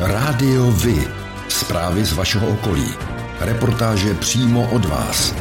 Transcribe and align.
Rádio 0.00 0.70
Vy. 0.70 1.08
Zprávy 1.48 2.04
z 2.04 2.12
vašeho 2.12 2.48
okolí. 2.48 2.88
Reportáže 3.40 4.14
přímo 4.14 4.70
od 4.70 4.84
vás. 4.84 5.34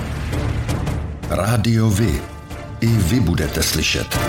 Rádio 1.29 1.89
Vy. 1.89 2.21
I 2.81 2.87
vy 2.87 3.19
budete 3.19 3.63
slyšet. 3.63 4.19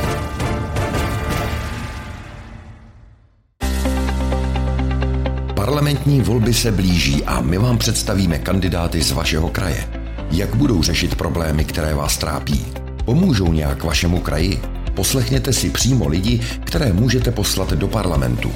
Parlamentní 5.54 6.21
volby 6.21 6.54
se 6.54 6.72
blíží 6.72 7.24
a 7.24 7.40
my 7.40 7.58
vám 7.58 7.79
představíme 7.79 8.38
kandidáty 8.38 9.03
z 9.03 9.13
vašeho 9.13 9.49
kraje. 9.49 9.88
Jak 10.31 10.54
budou 10.54 10.83
řešit 10.83 11.15
problémy, 11.15 11.65
které 11.65 11.95
vás 11.95 12.17
trápí? 12.17 12.67
Pomůžou 13.04 13.53
nějak 13.53 13.85
vašemu 13.85 14.21
kraji? 14.21 14.61
Poslechněte 14.95 15.53
si 15.53 15.71
přímo 15.71 16.09
lidi, 16.09 16.41
které 16.65 16.93
můžete 16.93 17.30
poslat 17.30 17.73
do 17.73 17.88
parlamentu. 17.88 18.52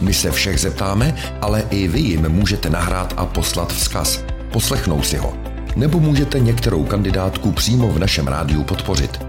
My 0.00 0.14
se 0.14 0.30
všech 0.30 0.60
zeptáme, 0.60 1.14
ale 1.40 1.64
i 1.70 1.88
vy 1.88 2.00
jim 2.00 2.28
můžete 2.28 2.70
nahrát 2.70 3.14
a 3.16 3.26
poslat 3.26 3.72
vzkaz. 3.72 4.24
Poslechnou 4.52 5.02
si 5.02 5.16
ho. 5.16 5.34
Nebo 5.76 6.00
můžete 6.00 6.40
některou 6.40 6.84
kandidátku 6.84 7.52
přímo 7.52 7.88
v 7.88 7.98
našem 7.98 8.26
rádiu 8.26 8.64
podpořit. 8.64 9.20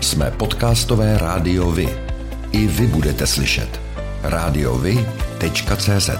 Jsme 0.00 0.30
podcastové 0.30 1.18
rádio 1.18 1.70
Vy. 1.70 1.88
I 2.52 2.66
vy 2.66 2.86
budete 2.86 3.26
slyšet. 3.26 3.80
radiovy.cz 4.22 6.10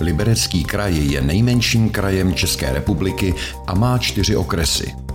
Liberecký 0.00 0.64
kraj 0.64 0.96
je 0.96 1.20
nejmenším 1.20 1.90
krajem 1.90 2.34
České 2.34 2.72
republiky 2.72 3.34
a 3.66 3.74
má 3.74 3.98
čtyři 3.98 4.36
okresy. 4.36 5.09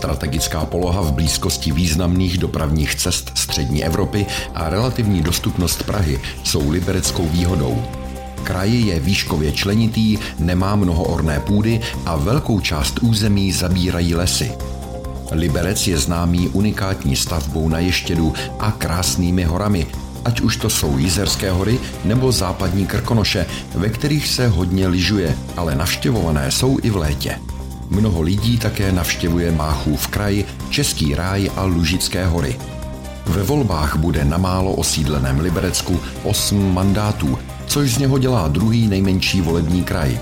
Strategická 0.00 0.64
poloha 0.64 1.00
v 1.02 1.12
blízkosti 1.12 1.72
významných 1.72 2.38
dopravních 2.38 2.94
cest 2.94 3.32
střední 3.34 3.84
Evropy 3.84 4.26
a 4.54 4.68
relativní 4.68 5.22
dostupnost 5.22 5.82
Prahy 5.82 6.20
jsou 6.44 6.70
libereckou 6.70 7.28
výhodou. 7.28 7.84
Kraj 8.42 8.72
je 8.72 9.00
výškově 9.00 9.52
členitý, 9.52 10.18
nemá 10.38 10.76
mnoho 10.76 11.04
orné 11.04 11.40
půdy 11.40 11.80
a 12.06 12.16
velkou 12.16 12.60
část 12.60 12.98
území 13.02 13.52
zabírají 13.52 14.14
lesy. 14.14 14.52
Liberec 15.32 15.86
je 15.86 15.98
známý 15.98 16.48
unikátní 16.48 17.16
stavbou 17.16 17.68
na 17.68 17.78
Ještědu 17.78 18.32
a 18.58 18.70
krásnými 18.70 19.44
horami, 19.44 19.86
ať 20.24 20.40
už 20.40 20.56
to 20.56 20.70
jsou 20.70 20.98
Jizerské 20.98 21.50
hory 21.50 21.78
nebo 22.04 22.32
západní 22.32 22.86
Krkonoše, 22.86 23.46
ve 23.74 23.88
kterých 23.88 24.28
se 24.28 24.48
hodně 24.48 24.88
lyžuje, 24.88 25.36
ale 25.56 25.74
navštěvované 25.74 26.50
jsou 26.50 26.78
i 26.82 26.90
v 26.90 26.96
létě. 26.96 27.38
Mnoho 27.90 28.22
lidí 28.22 28.58
také 28.58 28.92
navštěvuje 28.92 29.52
Máchův 29.52 30.08
kraj, 30.08 30.44
Český 30.70 31.14
ráj 31.14 31.50
a 31.56 31.64
Lužické 31.64 32.26
hory. 32.26 32.58
Ve 33.26 33.42
volbách 33.42 33.96
bude 33.96 34.24
na 34.24 34.38
málo 34.38 34.72
osídleném 34.72 35.40
Liberecku 35.40 36.00
8 36.24 36.74
mandátů, 36.74 37.38
což 37.66 37.94
z 37.94 37.98
něho 37.98 38.18
dělá 38.18 38.48
druhý 38.48 38.86
nejmenší 38.86 39.40
volební 39.40 39.84
kraj. 39.84 40.18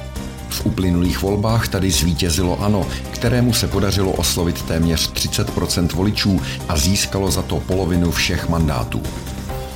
V 0.48 0.66
uplynulých 0.66 1.22
volbách 1.22 1.68
tady 1.68 1.90
zvítězilo 1.90 2.62
ANO, 2.62 2.86
kterému 3.10 3.52
se 3.52 3.68
podařilo 3.68 4.12
oslovit 4.12 4.62
téměř 4.62 5.12
30% 5.12 5.94
voličů 5.94 6.40
a 6.68 6.76
získalo 6.76 7.30
za 7.30 7.42
to 7.42 7.60
polovinu 7.60 8.10
všech 8.10 8.48
mandátů. 8.48 9.02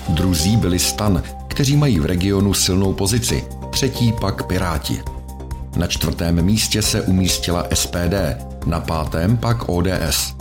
Druzí 0.08 0.56
byli 0.56 0.78
stan, 0.78 1.22
kteří 1.48 1.76
mají 1.76 2.00
v 2.00 2.06
regionu 2.06 2.54
silnou 2.54 2.92
pozici, 2.92 3.44
třetí 3.70 4.12
pak 4.20 4.46
Piráti. 4.46 5.02
Na 5.76 5.86
čtvrtém 5.86 6.42
místě 6.42 6.82
se 6.82 7.02
umístila 7.02 7.66
SPD, 7.74 8.14
na 8.66 8.80
pátém 8.80 9.36
pak 9.36 9.68
ODS. 9.68 10.34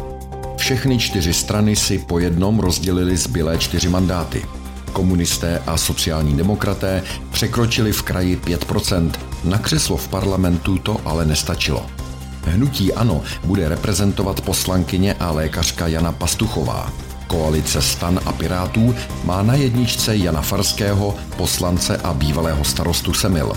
Všechny 0.57 0.97
čtyři 0.99 1.33
strany 1.33 1.75
si 1.75 1.97
po 1.97 2.19
jednom 2.19 2.59
rozdělili 2.59 3.17
zbylé 3.17 3.57
čtyři 3.57 3.89
mandáty. 3.89 4.45
Komunisté 4.93 5.61
a 5.67 5.77
sociální 5.77 6.37
demokraté 6.37 7.03
překročili 7.31 7.91
v 7.91 8.01
kraji 8.01 8.37
5%, 8.37 9.11
na 9.43 9.57
křeslo 9.57 9.97
v 9.97 10.07
parlamentu 10.07 10.77
to 10.77 11.01
ale 11.05 11.25
nestačilo. 11.25 11.85
Hnutí 12.45 12.93
ANO 12.93 13.21
bude 13.43 13.69
reprezentovat 13.69 14.41
poslankyně 14.41 15.13
a 15.13 15.31
lékařka 15.31 15.87
Jana 15.87 16.11
Pastuchová. 16.11 16.93
Koalice 17.27 17.81
Stan 17.81 18.19
a 18.25 18.31
Pirátů 18.31 18.95
má 19.23 19.43
na 19.43 19.53
jedničce 19.53 20.15
Jana 20.15 20.41
Farského, 20.41 21.15
poslance 21.37 21.97
a 21.97 22.13
bývalého 22.13 22.63
starostu 22.63 23.13
Semil. 23.13 23.53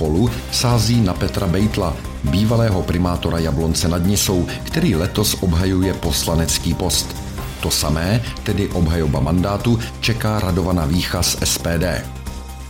Spolu 0.00 0.30
sází 0.52 1.00
na 1.00 1.14
Petra 1.14 1.46
Bejtla, 1.46 1.96
bývalého 2.24 2.82
primátora 2.82 3.38
Jablonce 3.38 3.88
nad 3.88 4.06
Nisou, 4.06 4.46
který 4.64 4.94
letos 4.94 5.36
obhajuje 5.40 5.94
poslanecký 5.94 6.74
post. 6.74 7.16
To 7.62 7.70
samé, 7.70 8.22
tedy 8.42 8.68
obhajoba 8.68 9.20
mandátu, 9.20 9.78
čeká 10.00 10.40
Radovana 10.40 10.86
Vícha 10.86 11.22
z 11.22 11.36
SPD. 11.44 11.84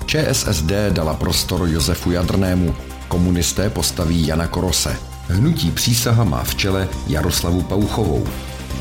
ČSSD 0.06 0.72
dala 0.90 1.14
prostor 1.14 1.68
Josefu 1.68 2.10
Jadrnému, 2.10 2.74
komunisté 3.08 3.70
postaví 3.70 4.26
Jana 4.26 4.46
Korose. 4.46 4.96
Hnutí 5.28 5.70
přísaha 5.70 6.24
má 6.24 6.44
v 6.44 6.54
čele 6.54 6.88
Jaroslavu 7.06 7.62
Pauchovou. 7.62 8.26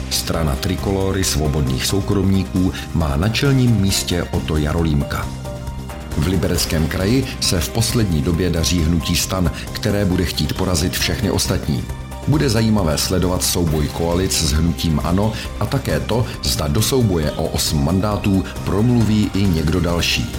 Strana 0.10 0.56
Trikolory 0.56 1.24
svobodných 1.24 1.86
soukromníků 1.86 2.72
má 2.94 3.16
na 3.16 3.30
čelním 3.30 3.72
místě 3.72 4.24
Oto 4.24 4.58
Jarolímka. 4.58 5.49
V 6.20 6.28
Libereckém 6.28 6.88
kraji 6.88 7.26
se 7.40 7.60
v 7.60 7.70
poslední 7.70 8.22
době 8.22 8.50
daří 8.50 8.82
hnutí 8.82 9.16
stan, 9.16 9.52
které 9.74 10.06
bude 10.06 10.26
chtít 10.26 10.54
porazit 10.54 10.94
všechny 10.94 11.32
ostatní. 11.32 11.84
Bude 12.28 12.50
zajímavé 12.50 12.98
sledovat 12.98 13.44
souboj 13.44 13.88
koalic 13.88 14.34
s 14.34 14.52
hnutím 14.52 15.02
ANO 15.04 15.34
a 15.60 15.66
také 15.66 16.00
to, 16.00 16.26
zda 16.44 16.68
do 16.68 16.82
souboje 16.82 17.32
o 17.32 17.44
8 17.46 17.86
mandátů 17.86 18.44
promluví 18.66 19.32
i 19.34 19.44
někdo 19.44 19.80
další. 19.80 20.30